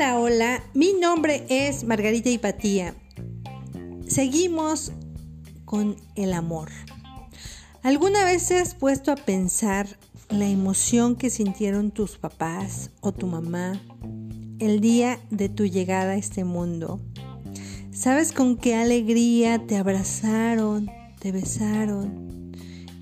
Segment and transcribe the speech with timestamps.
[0.00, 2.94] Hola, hola, mi nombre es Margarita Hipatía.
[4.06, 4.92] Seguimos
[5.66, 6.70] con el amor.
[7.82, 9.98] ¿Alguna vez te has puesto a pensar
[10.30, 13.78] la emoción que sintieron tus papás o tu mamá
[14.58, 16.98] el día de tu llegada a este mundo?
[17.92, 22.52] ¿Sabes con qué alegría te abrazaron, te besaron,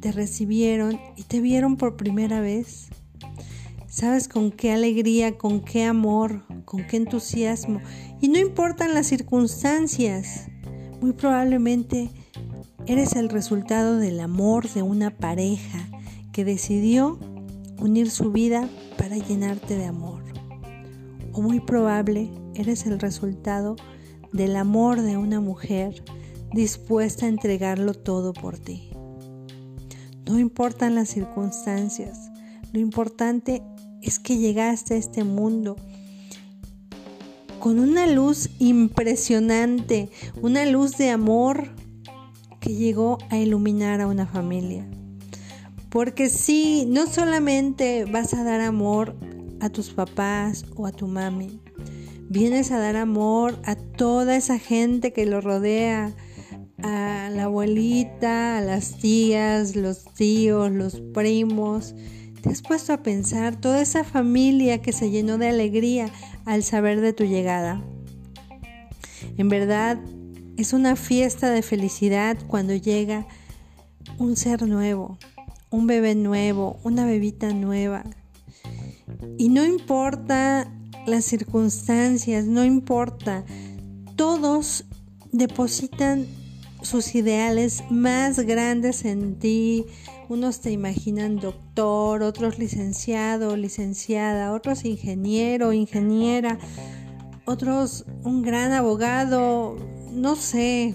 [0.00, 2.88] te recibieron y te vieron por primera vez?
[4.00, 7.82] ¿Sabes con qué alegría, con qué amor, con qué entusiasmo?
[8.18, 10.48] Y no importan las circunstancias,
[11.02, 12.08] muy probablemente
[12.86, 15.86] eres el resultado del amor de una pareja
[16.32, 17.18] que decidió
[17.78, 20.24] unir su vida para llenarte de amor.
[21.34, 23.76] O muy probable eres el resultado
[24.32, 26.02] del amor de una mujer
[26.54, 28.88] dispuesta a entregarlo todo por ti.
[30.24, 32.30] No importan las circunstancias,
[32.72, 33.62] lo importante
[34.02, 35.76] es que llegaste a este mundo
[37.58, 40.08] con una luz impresionante,
[40.40, 41.68] una luz de amor
[42.58, 44.88] que llegó a iluminar a una familia.
[45.90, 49.16] Porque sí, no solamente vas a dar amor
[49.60, 51.60] a tus papás o a tu mami,
[52.28, 56.14] vienes a dar amor a toda esa gente que lo rodea,
[56.82, 61.94] a la abuelita, a las tías, los tíos, los primos,
[62.42, 66.10] ¿Te has puesto a pensar toda esa familia que se llenó de alegría
[66.46, 67.82] al saber de tu llegada?
[69.36, 69.98] En verdad,
[70.56, 73.26] es una fiesta de felicidad cuando llega
[74.18, 75.18] un ser nuevo,
[75.70, 78.04] un bebé nuevo, una bebita nueva.
[79.36, 80.72] Y no importa
[81.06, 83.44] las circunstancias, no importa,
[84.16, 84.86] todos
[85.32, 86.26] depositan
[86.82, 89.86] sus ideales más grandes en ti,
[90.28, 96.58] unos te imaginan doctor, otros licenciado, licenciada, otros ingeniero, ingeniera,
[97.44, 99.76] otros un gran abogado,
[100.12, 100.94] no sé,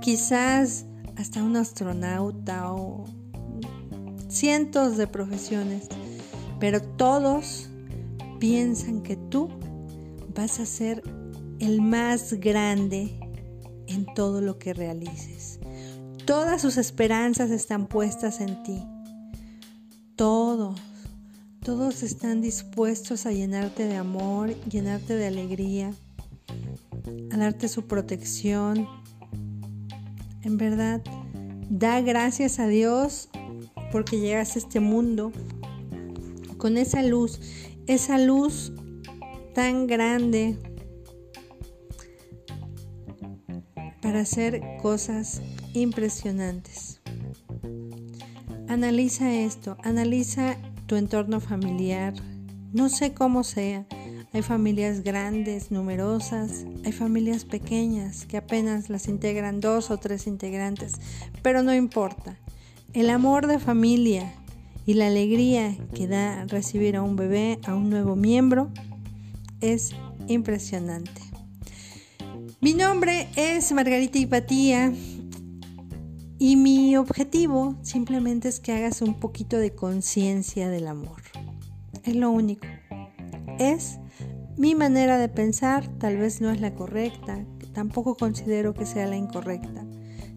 [0.00, 3.04] quizás hasta un astronauta o
[4.28, 5.88] cientos de profesiones,
[6.60, 7.70] pero todos
[8.38, 9.48] piensan que tú
[10.34, 11.02] vas a ser
[11.58, 13.18] el más grande
[13.88, 15.60] en todo lo que realices.
[16.24, 18.82] Todas sus esperanzas están puestas en ti.
[20.16, 20.80] Todos,
[21.62, 25.92] todos están dispuestos a llenarte de amor, llenarte de alegría,
[27.30, 28.88] a darte su protección.
[30.42, 31.02] En verdad,
[31.68, 33.28] da gracias a Dios
[33.92, 35.32] porque llegas a este mundo
[36.56, 37.40] con esa luz,
[37.86, 38.72] esa luz
[39.54, 40.58] tan grande
[44.06, 45.42] para hacer cosas
[45.74, 47.00] impresionantes.
[48.68, 52.14] Analiza esto, analiza tu entorno familiar.
[52.72, 53.84] No sé cómo sea.
[54.32, 60.92] Hay familias grandes, numerosas, hay familias pequeñas que apenas las integran dos o tres integrantes,
[61.42, 62.38] pero no importa.
[62.92, 64.32] El amor de familia
[64.86, 68.70] y la alegría que da recibir a un bebé, a un nuevo miembro,
[69.60, 69.90] es
[70.28, 71.26] impresionante.
[72.58, 74.90] Mi nombre es Margarita Hipatía
[76.38, 81.20] y mi objetivo simplemente es que hagas un poquito de conciencia del amor.
[82.02, 82.66] Es lo único.
[83.58, 83.98] Es
[84.56, 87.44] mi manera de pensar, tal vez no es la correcta,
[87.74, 89.84] tampoco considero que sea la incorrecta.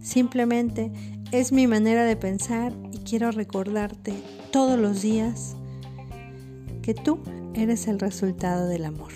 [0.01, 0.91] Simplemente
[1.31, 4.13] es mi manera de pensar y quiero recordarte
[4.51, 5.55] todos los días
[6.81, 7.21] que tú
[7.53, 9.13] eres el resultado del amor.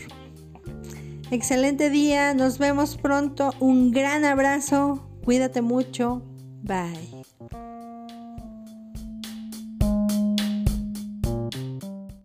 [1.34, 6.22] Excelente día, nos vemos pronto, un gran abrazo, cuídate mucho,
[6.62, 7.24] Bye.